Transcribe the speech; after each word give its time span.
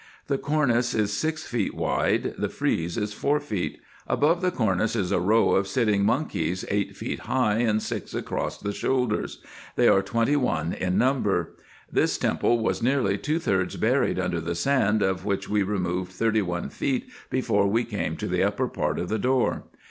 The 0.25 0.39
cornice 0.39 0.95
is 0.95 1.13
six 1.15 1.43
feet 1.45 1.75
wide, 1.75 2.33
the 2.35 2.49
frize 2.49 2.97
is 2.97 3.13
four 3.13 3.39
feet. 3.39 3.79
Above 4.07 4.41
the 4.41 4.49
cornice 4.49 4.95
is 4.95 5.11
a 5.11 5.19
row 5.19 5.51
of 5.51 5.67
sitting 5.67 6.03
monkeys 6.05 6.65
eight 6.71 6.95
feet 6.97 7.19
high, 7.19 7.57
and 7.59 7.83
six 7.83 8.15
across 8.15 8.57
the 8.57 8.71
shoulders. 8.71 9.43
They 9.75 9.87
are 9.87 10.01
twenty 10.01 10.35
one 10.35 10.73
in 10.73 10.97
number. 10.97 11.55
This 11.91 12.17
temple 12.17 12.61
was 12.63 12.81
nearly 12.81 13.19
two 13.19 13.37
thirds 13.37 13.75
buried 13.77 14.17
under 14.17 14.41
the 14.41 14.55
sand, 14.55 15.03
of 15.03 15.23
which 15.23 15.47
we 15.47 15.61
removed 15.61 16.13
thirty 16.13 16.41
one 16.41 16.69
feet 16.69 17.07
before 17.29 17.67
we 17.67 17.83
came 17.83 18.17
214 18.17 18.17
RESEARCHES 18.17 18.17
AND 18.17 18.17
OPERATIONS 18.17 18.19
to 18.19 18.27
the 18.27 18.43
upper 18.43 18.67
part 18.67 18.97
of 18.97 19.09
the 19.09 19.19
door. 19.19 19.65